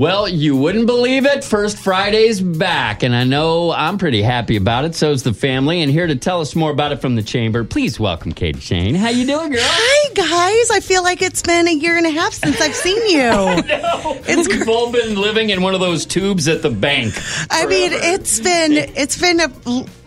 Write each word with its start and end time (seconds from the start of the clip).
Well, 0.00 0.26
you 0.26 0.56
wouldn't 0.56 0.86
believe 0.86 1.26
it. 1.26 1.44
First 1.44 1.76
Friday's 1.76 2.40
back, 2.40 3.02
and 3.02 3.14
I 3.14 3.24
know 3.24 3.70
I'm 3.70 3.98
pretty 3.98 4.22
happy 4.22 4.56
about 4.56 4.86
it. 4.86 4.94
So's 4.94 5.24
the 5.24 5.34
family. 5.34 5.82
And 5.82 5.92
here 5.92 6.06
to 6.06 6.16
tell 6.16 6.40
us 6.40 6.56
more 6.56 6.70
about 6.70 6.92
it 6.92 7.02
from 7.02 7.16
the 7.16 7.22
chamber, 7.22 7.64
please 7.64 8.00
welcome 8.00 8.32
Katie 8.32 8.60
Shane. 8.60 8.94
How 8.94 9.10
you 9.10 9.26
doing, 9.26 9.50
girl? 9.50 9.60
Hi 9.62 10.14
guys, 10.14 10.70
I 10.70 10.80
feel 10.80 11.02
like 11.02 11.20
it's 11.20 11.42
been 11.42 11.68
a 11.68 11.74
year 11.74 11.98
and 11.98 12.06
a 12.06 12.10
half 12.10 12.32
since 12.32 12.58
I've 12.62 12.74
seen 12.74 12.96
you. 13.10 13.60
It's 14.26 14.48
We've 14.48 14.68
all 14.68 14.90
been 14.90 15.20
living 15.20 15.50
in 15.50 15.60
one 15.60 15.74
of 15.74 15.80
those 15.80 16.06
tubes 16.06 16.48
at 16.48 16.62
the 16.62 16.70
bank. 16.70 17.14
I 17.50 17.66
mean, 17.66 17.90
it's 17.92 18.40
been 18.40 18.72
it's 18.72 19.20
been 19.20 19.40
a 19.40 19.48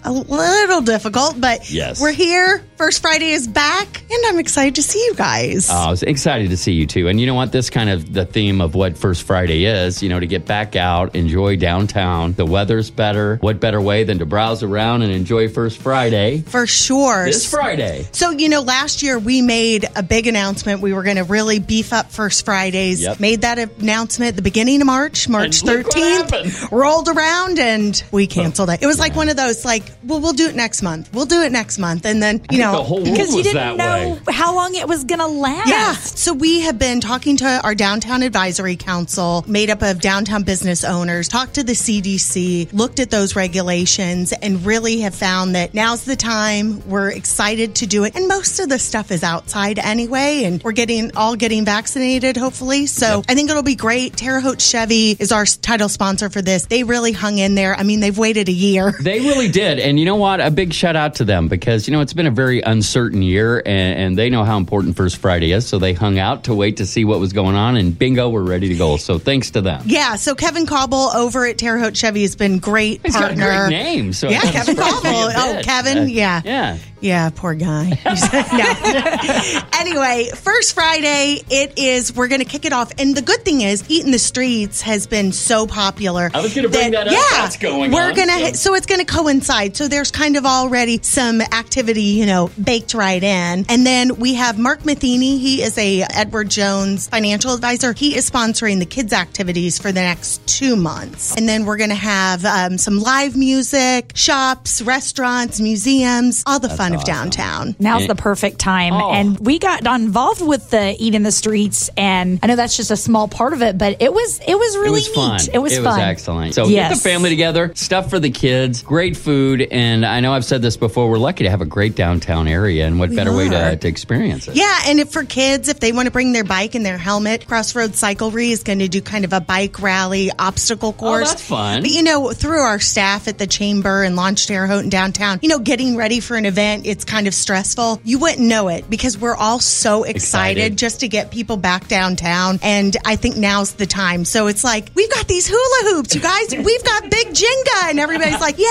a 0.05 0.11
little 0.11 0.81
difficult, 0.81 1.39
but 1.39 1.69
yes. 1.71 2.01
we're 2.01 2.11
here. 2.11 2.63
First 2.77 3.01
Friday 3.01 3.29
is 3.29 3.47
back, 3.47 4.03
and 4.11 4.25
I'm 4.27 4.39
excited 4.39 4.75
to 4.75 4.83
see 4.83 4.99
you 4.99 5.13
guys. 5.15 5.69
Oh, 5.69 5.73
I 5.73 5.89
was 5.89 6.03
excited 6.03 6.49
to 6.49 6.57
see 6.57 6.73
you 6.73 6.85
too. 6.85 7.07
And 7.07 7.19
you 7.21 7.25
know 7.25 7.35
what? 7.35 7.51
This 7.51 7.69
kind 7.69 7.89
of 7.89 8.11
the 8.11 8.25
theme 8.25 8.59
of 8.59 8.75
what 8.75 8.97
First 8.97 9.23
Friday 9.23 9.65
is, 9.65 10.03
you 10.03 10.09
know, 10.09 10.19
to 10.19 10.27
get 10.27 10.45
back 10.45 10.75
out, 10.75 11.15
enjoy 11.15 11.55
downtown. 11.55 12.33
The 12.33 12.45
weather's 12.45 12.91
better. 12.91 13.37
What 13.37 13.61
better 13.61 13.79
way 13.79 14.03
than 14.03 14.19
to 14.19 14.25
browse 14.25 14.63
around 14.63 15.03
and 15.03 15.13
enjoy 15.13 15.47
First 15.47 15.81
Friday? 15.81 16.41
For 16.41 16.67
sure. 16.67 17.25
This 17.25 17.49
Friday. 17.49 18.05
So, 18.11 18.31
you 18.31 18.49
know, 18.49 18.61
last 18.61 19.03
year 19.03 19.17
we 19.17 19.41
made 19.41 19.85
a 19.95 20.03
big 20.03 20.27
announcement. 20.27 20.81
We 20.81 20.93
were 20.93 21.03
going 21.03 21.17
to 21.17 21.23
really 21.23 21.59
beef 21.59 21.93
up 21.93 22.11
First 22.11 22.43
Fridays. 22.43 23.01
Yep. 23.01 23.19
Made 23.21 23.41
that 23.41 23.59
announcement 23.59 24.29
at 24.29 24.35
the 24.35 24.41
beginning 24.41 24.81
of 24.81 24.87
March, 24.87 25.29
March 25.29 25.61
13th. 25.61 26.71
Rolled 26.71 27.07
around 27.07 27.59
and 27.59 28.03
we 28.11 28.27
canceled 28.27 28.69
it. 28.69 28.81
It 28.81 28.87
was 28.87 28.97
yeah. 28.97 29.03
like 29.03 29.15
one 29.15 29.29
of 29.29 29.37
those, 29.37 29.63
like, 29.63 29.92
well, 30.03 30.19
we'll 30.19 30.33
do 30.33 30.47
it 30.47 30.55
next 30.55 30.81
month. 30.81 31.13
We'll 31.13 31.25
do 31.25 31.41
it 31.41 31.51
next 31.51 31.77
month. 31.77 32.05
And 32.05 32.21
then, 32.21 32.41
you 32.51 32.59
know, 32.59 32.83
the 32.83 33.11
because 33.11 33.35
you 33.35 33.43
didn't 33.43 33.77
know 33.77 34.19
way. 34.25 34.33
how 34.33 34.55
long 34.55 34.75
it 34.75 34.87
was 34.87 35.03
going 35.03 35.19
to 35.19 35.27
last. 35.27 35.69
Yeah. 35.69 35.93
So 35.93 36.33
we 36.33 36.61
have 36.61 36.77
been 36.79 37.01
talking 37.01 37.37
to 37.37 37.61
our 37.63 37.75
downtown 37.75 38.23
advisory 38.23 38.75
council, 38.75 39.43
made 39.47 39.69
up 39.69 39.81
of 39.81 40.01
downtown 40.01 40.43
business 40.43 40.83
owners, 40.83 41.27
talked 41.27 41.55
to 41.55 41.63
the 41.63 41.73
CDC, 41.73 42.73
looked 42.73 42.99
at 42.99 43.09
those 43.09 43.35
regulations, 43.35 44.33
and 44.33 44.65
really 44.65 45.01
have 45.01 45.15
found 45.15 45.55
that 45.55 45.73
now's 45.73 46.03
the 46.05 46.15
time. 46.15 46.87
We're 46.87 47.11
excited 47.11 47.75
to 47.75 47.87
do 47.87 48.03
it. 48.03 48.15
And 48.15 48.27
most 48.27 48.59
of 48.59 48.69
the 48.69 48.79
stuff 48.79 49.11
is 49.11 49.23
outside 49.23 49.79
anyway, 49.79 50.43
and 50.43 50.63
we're 50.63 50.71
getting 50.71 51.15
all 51.15 51.35
getting 51.35 51.65
vaccinated, 51.65 52.37
hopefully. 52.37 52.85
So 52.85 53.17
yep. 53.17 53.25
I 53.29 53.35
think 53.35 53.49
it'll 53.49 53.63
be 53.63 53.75
great. 53.75 54.15
Terre 54.17 54.39
Haute 54.39 54.61
Chevy 54.61 55.11
is 55.19 55.31
our 55.31 55.45
title 55.45 55.89
sponsor 55.89 56.29
for 56.29 56.41
this. 56.41 56.65
They 56.65 56.83
really 56.83 57.11
hung 57.11 57.37
in 57.37 57.55
there. 57.55 57.75
I 57.75 57.83
mean, 57.83 57.99
they've 57.99 58.17
waited 58.17 58.49
a 58.49 58.53
year. 58.53 58.93
They 59.01 59.19
really 59.19 59.49
did. 59.49 59.79
And 59.83 59.99
you 59.99 60.05
know 60.05 60.15
what? 60.15 60.39
A 60.39 60.49
big 60.49 60.73
shout 60.73 60.95
out 60.95 61.15
to 61.15 61.25
them 61.25 61.47
because, 61.47 61.87
you 61.87 61.91
know, 61.91 62.01
it's 62.01 62.13
been 62.13 62.27
a 62.27 62.31
very 62.31 62.61
uncertain 62.61 63.21
year 63.21 63.61
and, 63.65 63.99
and, 63.99 64.17
they 64.17 64.29
know 64.29 64.43
how 64.43 64.57
important 64.57 64.95
First 64.95 65.17
Friday 65.17 65.51
is. 65.51 65.67
So 65.67 65.79
they 65.79 65.93
hung 65.93 66.19
out 66.19 66.45
to 66.45 66.55
wait 66.55 66.77
to 66.77 66.85
see 66.85 67.03
what 67.03 67.19
was 67.19 67.33
going 67.33 67.55
on 67.55 67.75
and 67.75 67.97
bingo, 67.97 68.29
we're 68.29 68.43
ready 68.43 68.69
to 68.69 68.75
go. 68.75 68.97
So 68.97 69.17
thanks 69.17 69.51
to 69.51 69.61
them. 69.61 69.83
Yeah. 69.85 70.15
So 70.15 70.35
Kevin 70.35 70.65
Cobble 70.65 71.09
over 71.15 71.45
at 71.45 71.57
Terre 71.57 71.79
Haute 71.79 71.97
Chevy 71.97 72.21
has 72.21 72.35
been 72.35 72.59
great 72.59 73.01
He's 73.03 73.15
partner. 73.15 73.43
got 73.43 73.65
a 73.65 73.69
great 73.69 73.77
name. 73.77 74.13
So 74.13 74.29
yeah, 74.29 74.41
Kevin 74.41 74.75
Cobble. 74.75 75.09
Oh, 75.35 75.61
Kevin. 75.63 75.97
Uh, 75.97 76.03
yeah. 76.03 76.41
Yeah. 76.45 76.77
Yeah, 77.03 77.31
poor 77.35 77.53
guy. 77.53 77.89
no. 78.05 79.61
anyway, 79.77 80.29
first 80.33 80.73
Friday, 80.73 81.41
it 81.49 81.77
is, 81.77 82.15
we're 82.15 82.29
going 82.29 82.39
to 82.39 82.47
kick 82.47 82.63
it 82.63 82.71
off. 82.71 82.93
And 82.97 83.13
the 83.13 83.21
good 83.21 83.43
thing 83.43 83.59
is, 83.59 83.83
Eat 83.89 84.05
in 84.05 84.11
the 84.11 84.19
Streets 84.19 84.81
has 84.83 85.05
been 85.05 85.33
so 85.33 85.67
popular. 85.67 86.31
I 86.33 86.39
was 86.39 86.55
going 86.55 86.63
to 86.63 86.69
bring 86.69 86.91
that, 86.91 87.07
that 87.07 87.07
up. 87.07 87.13
Yeah, 87.13 87.41
That's 87.41 87.57
going 87.57 87.91
we're 87.91 88.07
on, 88.07 88.15
gonna, 88.15 88.55
so. 88.55 88.69
so 88.69 88.75
it's 88.75 88.85
going 88.85 89.05
to 89.05 89.05
coincide. 89.05 89.75
So 89.75 89.89
there's 89.89 90.11
kind 90.11 90.37
of 90.37 90.45
already 90.45 91.01
some 91.01 91.41
activity, 91.41 92.03
you 92.03 92.25
know, 92.25 92.49
baked 92.63 92.93
right 92.93 93.21
in. 93.21 93.65
And 93.67 93.85
then 93.85 94.15
we 94.15 94.35
have 94.35 94.57
Mark 94.57 94.85
Matheny. 94.85 95.39
He 95.39 95.61
is 95.61 95.77
a 95.77 96.03
Edward 96.03 96.49
Jones 96.49 97.09
financial 97.09 97.53
advisor. 97.53 97.91
He 97.91 98.15
is 98.15 98.29
sponsoring 98.29 98.79
the 98.79 98.85
kids' 98.85 99.11
activities 99.11 99.77
for 99.77 99.91
the 99.91 99.99
next 99.99 100.47
two 100.47 100.77
months. 100.77 101.35
And 101.35 101.49
then 101.49 101.65
we're 101.65 101.77
going 101.77 101.89
to 101.89 101.95
have 101.95 102.45
um, 102.45 102.77
some 102.77 102.99
live 102.99 103.35
music, 103.35 104.13
shops, 104.15 104.81
restaurants, 104.81 105.59
museums, 105.59 106.43
all 106.45 106.59
the 106.59 106.69
That's 106.69 106.77
fun 106.77 106.92
awesome. 106.93 107.01
of 107.01 107.05
downtown. 107.05 107.75
Now's 107.79 108.07
the 108.07 108.15
perfect 108.15 108.59
time. 108.59 108.93
Oh. 108.93 109.11
And 109.11 109.39
we 109.39 109.59
got 109.59 109.85
involved 109.85 110.41
with 110.41 110.69
the 110.69 110.95
Eat 110.97 111.15
in 111.15 111.23
the 111.23 111.31
Streets, 111.31 111.89
and 111.97 112.39
I 112.41 112.47
know 112.47 112.55
that's 112.55 112.77
just 112.77 112.91
a 112.91 112.97
small 112.97 113.27
part 113.27 113.53
of 113.53 113.61
it, 113.61 113.77
but 113.77 114.01
it 114.01 114.13
was 114.13 114.39
it 114.39 114.57
was 114.57 114.77
really 114.77 115.01
it 115.01 115.15
was 115.15 115.45
neat. 115.47 115.55
It 115.55 115.59
was 115.59 115.73
it 115.73 115.83
fun. 115.83 115.85
was 115.85 115.97
excellent. 115.99 116.53
So 116.53 116.67
yes. 116.67 116.89
get 116.89 116.97
the 116.97 117.09
family 117.09 117.29
together, 117.29 117.71
stuff 117.75 118.09
for 118.09 118.19
the 118.19 118.29
kids, 118.29 118.81
great 118.83 119.17
food, 119.17 119.61
and 119.61 120.05
I 120.05 120.19
know 120.19 120.33
I've 120.33 120.45
said 120.45 120.61
this 120.61 120.77
before. 120.77 121.09
We're 121.09 121.17
lucky 121.17 121.43
to 121.43 121.49
have 121.49 121.61
a 121.61 121.65
great 121.65 121.95
downtown 121.95 122.47
area, 122.47 122.87
and 122.87 122.99
what 122.99 123.09
we 123.09 123.15
better 123.15 123.31
are. 123.31 123.37
way 123.37 123.49
to, 123.49 123.75
to 123.75 123.87
experience 123.87 124.47
it? 124.47 124.55
Yeah, 124.55 124.79
and 124.85 124.99
if 124.99 125.11
for 125.11 125.23
kids, 125.23 125.69
if 125.69 125.79
they 125.79 125.91
want 125.91 126.07
to 126.07 126.11
bring 126.11 126.33
their 126.33 126.43
bike 126.43 126.75
and 126.75 126.85
their 126.85 126.97
helmet, 126.97 127.47
Crossroads 127.47 128.01
Cyclery 128.01 128.49
is 128.49 128.63
going 128.63 128.79
to 128.79 128.87
do 128.87 129.01
kind 129.01 129.25
of 129.25 129.33
a 129.33 129.41
bike 129.41 129.81
rally 129.81 130.31
obstacle 130.37 130.89
oh, 130.89 130.93
course. 130.93 131.27
Oh, 131.27 131.31
that's 131.31 131.47
fun. 131.47 131.81
But 131.81 131.91
you 131.91 132.03
know, 132.03 132.31
through 132.31 132.61
our 132.61 132.79
staff 132.79 133.27
at 133.27 133.37
the 133.37 133.47
chamber 133.47 134.03
and 134.03 134.15
Launch 134.15 134.47
Terre 134.47 134.67
Haute 134.67 134.83
in 134.83 134.89
downtown, 134.89 135.39
you 135.41 135.49
know, 135.49 135.59
getting 135.59 135.95
ready 135.95 136.19
for 136.19 136.35
an 136.35 136.45
event 136.45 136.82
it's 136.85 137.05
kind 137.05 137.27
of 137.27 137.33
stressful, 137.33 138.01
you 138.03 138.19
wouldn't 138.19 138.47
know 138.47 138.67
it 138.67 138.89
because 138.89 139.17
we're 139.17 139.35
all 139.35 139.59
so 139.59 140.03
excited, 140.03 140.57
excited, 140.57 140.77
just 140.77 140.99
to 141.01 141.07
get 141.07 141.31
people 141.31 141.57
back 141.57 141.87
downtown. 141.87 142.59
And 142.61 142.95
I 143.05 143.15
think 143.15 143.37
now's 143.37 143.73
the 143.73 143.85
time. 143.85 144.25
So 144.25 144.47
it's 144.47 144.63
like, 144.63 144.89
we've 144.95 145.09
got 145.11 145.27
these 145.27 145.47
hula 145.47 145.95
hoops, 145.95 146.15
you 146.15 146.21
guys. 146.21 146.53
We've 146.63 146.83
got 146.83 147.09
big 147.09 147.27
Jenga. 147.27 147.89
And 147.89 147.99
everybody's 147.99 148.39
like, 148.39 148.57
yay. 148.57 148.65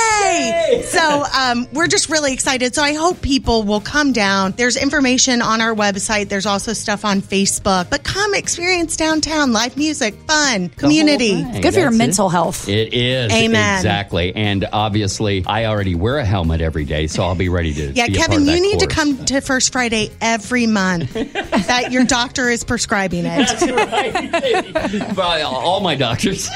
yay. 0.72 0.82
So 0.82 1.24
um, 1.36 1.66
we're 1.72 1.86
just 1.88 2.08
really 2.08 2.32
excited. 2.32 2.74
So 2.74 2.82
I 2.82 2.94
hope 2.94 3.20
people 3.20 3.64
will 3.64 3.80
come 3.80 4.12
down. 4.12 4.52
There's 4.52 4.76
information 4.76 5.42
on 5.42 5.60
our 5.60 5.74
website. 5.74 6.28
There's 6.28 6.46
also 6.46 6.72
stuff 6.72 7.04
on 7.04 7.20
Facebook. 7.20 7.90
But 7.90 8.04
come 8.04 8.34
experience 8.34 8.96
downtown, 8.96 9.52
live 9.52 9.76
music, 9.76 10.14
fun, 10.26 10.68
the 10.68 10.68
community. 10.76 11.32
It's 11.32 11.60
good 11.60 11.74
for 11.74 11.80
your 11.80 11.90
mental 11.90 12.28
health. 12.28 12.68
It 12.68 12.94
is. 12.94 13.32
Amen. 13.32 13.76
Exactly. 13.76 14.34
And 14.34 14.66
obviously, 14.72 15.44
I 15.46 15.66
already 15.66 15.94
wear 15.94 16.18
a 16.18 16.24
helmet 16.24 16.60
every 16.60 16.84
day, 16.84 17.06
so 17.06 17.22
I'll 17.24 17.34
be 17.34 17.48
ready 17.48 17.72
to. 17.74 17.92
Yeah, 18.01 18.01
Kevin, 18.08 18.46
you 18.46 18.60
need 18.60 18.80
to 18.80 18.86
come 18.86 19.24
to 19.26 19.40
First 19.40 19.72
Friday 19.72 20.10
every 20.20 20.66
month. 20.66 21.16
that 21.66 21.92
your 21.92 22.04
doctor 22.04 22.48
is 22.48 22.64
prescribing 22.64 23.24
it. 23.26 23.48
That's 24.74 25.16
right. 25.16 25.42
All 25.42 25.80
my 25.80 25.94
doctors. 25.94 26.44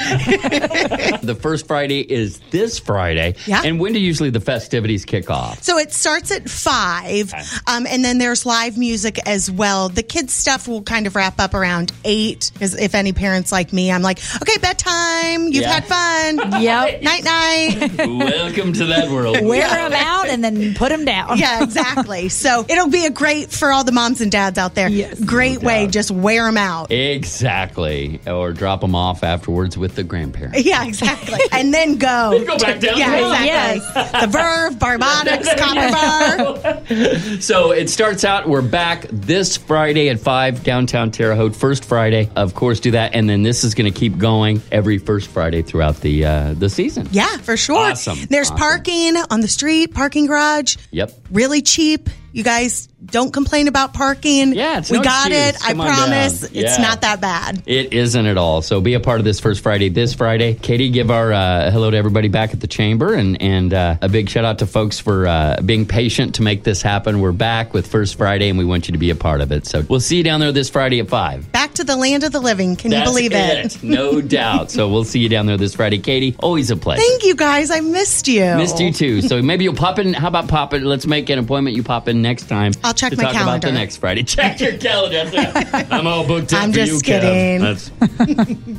the 1.21 1.37
first 1.39 1.67
Friday 1.67 2.01
is 2.01 2.39
this 2.51 2.79
Friday. 2.79 3.35
Yeah. 3.45 3.61
And 3.63 3.79
when 3.79 3.93
do 3.93 3.99
usually 3.99 4.29
the 4.29 4.39
festivities 4.39 5.05
kick 5.05 5.29
off? 5.29 5.63
So 5.63 5.77
it 5.77 5.93
starts 5.93 6.31
at 6.31 6.49
five, 6.49 7.33
okay. 7.33 7.43
um, 7.67 7.85
and 7.87 8.03
then 8.03 8.17
there's 8.17 8.45
live 8.45 8.77
music 8.77 9.19
as 9.27 9.49
well. 9.51 9.89
The 9.89 10.03
kids' 10.03 10.33
stuff 10.33 10.67
will 10.67 10.83
kind 10.83 11.07
of 11.07 11.15
wrap 11.15 11.39
up 11.39 11.53
around 11.53 11.91
eight. 12.03 12.51
Because 12.53 12.75
if 12.75 12.95
any 12.95 13.13
parents 13.13 13.51
like 13.51 13.73
me, 13.73 13.91
I'm 13.91 14.01
like, 14.01 14.19
okay, 14.41 14.57
bedtime. 14.57 15.45
You've 15.45 15.63
yeah. 15.63 15.79
had 15.79 15.85
fun. 15.85 16.61
Yep. 16.61 17.01
night 17.01 17.23
night. 17.23 17.97
Welcome 17.97 18.73
to 18.73 18.85
that 18.87 19.09
world. 19.11 19.43
Wear 19.43 19.67
them 19.67 19.93
out 19.93 20.27
and 20.27 20.43
then 20.43 20.73
put 20.75 20.89
them 20.89 21.05
down. 21.05 21.37
Yeah, 21.37 21.63
exactly. 21.63 22.29
So 22.29 22.65
it'll 22.67 22.89
be 22.89 23.05
a 23.05 23.11
great 23.11 23.51
for 23.51 23.71
all 23.71 23.83
the 23.83 23.91
moms 23.91 24.21
and 24.21 24.31
dads 24.31 24.57
out 24.57 24.75
there. 24.75 24.89
Yes, 24.97 25.23
great 25.23 25.61
no 25.61 25.67
way, 25.67 25.85
doubt. 25.85 25.93
just 25.93 26.11
wear 26.11 26.45
them 26.45 26.57
out. 26.57 26.91
Exactly. 26.91 28.19
Or 28.25 28.51
drop 28.51 28.81
them 28.81 28.95
off 28.95 29.23
afterwards 29.23 29.77
with 29.77 29.95
the 29.95 30.03
grandparents. 30.03 30.63
Yeah, 30.63 30.85
exactly. 30.85 31.39
and 31.51 31.73
then 31.73 31.97
go. 31.97 32.43
go 32.47 32.57
back 32.57 32.79
down. 32.79 32.97
Yeah, 32.97 33.15
exactly. 33.15 33.47
Yes. 33.47 34.21
The 34.21 34.27
Verve, 34.27 34.75
Barbadics, 34.75 35.57
Copper 35.57 37.35
Bar. 37.35 37.39
so 37.41 37.71
it 37.71 37.89
starts 37.89 38.23
out, 38.23 38.47
we're 38.49 38.61
back 38.61 39.05
this 39.11 39.55
Friday 39.57 40.09
at 40.09 40.19
5 40.19 40.63
downtown 40.63 41.11
Terre 41.11 41.35
Haute. 41.35 41.55
First 41.55 41.85
Friday, 41.85 42.29
of 42.35 42.55
course, 42.55 42.79
do 42.79 42.91
that. 42.91 43.13
And 43.13 43.29
then 43.29 43.43
this 43.43 43.63
is 43.63 43.75
going 43.75 43.91
to 43.91 43.97
keep 43.97 44.17
going 44.17 44.61
every 44.71 44.97
first 44.97 45.27
Friday 45.27 45.61
throughout 45.61 45.97
the 46.01 46.25
uh, 46.25 46.53
the 46.53 46.69
season. 46.69 47.07
Yeah, 47.11 47.37
for 47.37 47.55
sure. 47.57 47.77
Awesome. 47.91 48.17
There's 48.29 48.47
awesome. 48.47 48.57
parking 48.57 49.15
on 49.29 49.41
the 49.41 49.47
street, 49.47 49.93
parking 49.93 50.25
garage. 50.25 50.77
Yep. 50.91 51.11
Really 51.31 51.61
cheap. 51.61 52.09
You 52.33 52.43
guys 52.43 52.87
don't 53.05 53.31
complain 53.31 53.67
about 53.67 53.93
parking. 53.93 54.53
Yeah, 54.53 54.79
it's 54.79 54.89
we 54.89 54.97
no 54.97 55.03
got 55.03 55.31
excuse. 55.31 55.55
it. 55.55 55.61
Come 55.61 55.81
I 55.81 55.93
promise 55.93 56.41
down. 56.41 56.49
it's 56.53 56.77
Yeah. 56.79 56.81
not 56.83 57.01
that 57.01 57.21
bad. 57.21 57.61
It 57.67 57.93
isn't 57.93 58.25
at 58.25 58.37
all. 58.37 58.61
So 58.63 58.81
be 58.81 58.95
a 58.95 58.99
part 58.99 59.19
of 59.19 59.25
this 59.25 59.39
first 59.39 59.61
Friday. 59.61 59.89
This 59.89 60.15
Friday, 60.15 60.55
Katie, 60.55 60.89
give 60.89 61.11
our 61.11 61.31
uh, 61.31 61.69
hello 61.69 61.91
to 61.91 61.95
everybody 61.97 62.27
back 62.27 62.53
at 62.53 62.59
the 62.59 62.67
chamber, 62.67 63.13
and 63.13 63.39
and 63.41 63.73
uh, 63.73 63.97
a 64.01 64.09
big 64.09 64.29
shout 64.29 64.45
out 64.45 64.59
to 64.59 64.65
folks 64.67 64.99
for 64.99 65.27
uh, 65.27 65.61
being 65.63 65.85
patient 65.85 66.35
to 66.35 66.41
make 66.41 66.63
this 66.63 66.81
happen. 66.81 67.19
We're 67.19 67.31
back 67.33 67.73
with 67.73 67.85
First 67.85 68.15
Friday, 68.17 68.49
and 68.49 68.57
we 68.57 68.65
want 68.65 68.87
you 68.87 68.93
to 68.93 68.97
be 68.97 69.11
a 69.11 69.15
part 69.15 69.41
of 69.41 69.51
it. 69.51 69.67
So 69.67 69.83
we'll 69.87 69.99
see 69.99 70.17
you 70.17 70.23
down 70.23 70.39
there 70.39 70.51
this 70.51 70.69
Friday 70.69 70.99
at 70.99 71.07
five. 71.07 71.51
Back 71.51 71.75
to 71.75 71.83
the 71.83 71.95
land 71.95 72.23
of 72.23 72.31
the 72.31 72.39
living. 72.39 72.75
Can 72.75 72.89
That's 72.89 73.07
you 73.07 73.29
believe 73.29 73.31
it? 73.33 73.83
no 73.83 74.21
doubt. 74.21 74.71
So 74.71 74.89
we'll 74.89 75.03
see 75.03 75.19
you 75.19 75.29
down 75.29 75.45
there 75.45 75.57
this 75.57 75.75
Friday, 75.75 75.99
Katie. 75.99 76.35
Always 76.39 76.71
a 76.71 76.75
pleasure. 76.75 77.01
Thank 77.03 77.23
you 77.23 77.35
guys. 77.35 77.69
I 77.69 77.81
missed 77.81 78.27
you. 78.27 78.41
Missed 78.55 78.79
you 78.79 78.91
too. 78.91 79.21
So 79.21 79.41
maybe 79.43 79.65
you'll 79.65 79.75
pop 79.75 79.99
in. 79.99 80.13
How 80.13 80.29
about 80.29 80.47
pop 80.47 80.73
in? 80.73 80.83
Let's 80.83 81.05
make 81.05 81.29
an 81.29 81.37
appointment. 81.37 81.75
You 81.75 81.83
pop 81.83 82.07
in 82.07 82.23
next 82.23 82.49
time. 82.49 82.73
I'll 82.83 82.93
check 82.97 83.15
my 83.15 83.23
talk 83.23 83.31
about 83.31 83.43
calendar. 83.45 83.67
the 83.67 83.73
next 83.73 83.97
Friday. 83.97 84.23
Check 84.37 84.59
your 84.59 84.77
calendar. 84.77 85.51
I'm 85.91 86.07
all 86.07 86.25
booked 86.27 86.53
up 86.53 86.63
I'm 86.63 86.71
for 86.71 86.79
just 86.79 86.91
you, 86.93 86.99
kidding. 87.01 87.61
Kev. 87.61 87.91